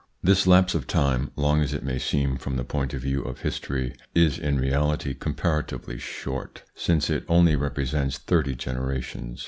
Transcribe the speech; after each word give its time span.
In 0.23 0.29
1 0.29 0.31
This 0.31 0.47
lapse 0.47 0.73
of 0.73 0.87
time, 0.87 1.29
long 1.35 1.61
as 1.61 1.75
it 1.75 1.83
may 1.83 1.99
seem 1.99 2.35
from 2.35 2.55
the 2.55 2.63
point 2.63 2.95
of 2.95 3.01
view 3.03 3.21
of 3.21 3.41
history, 3.41 3.93
is 4.15 4.39
in 4.39 4.57
reality 4.57 5.13
comparatively 5.13 5.99
short, 5.99 6.63
since 6.73 7.07
it 7.11 7.23
only 7.27 7.55
represents 7.55 8.17
thirty 8.17 8.55
generations. 8.55 9.39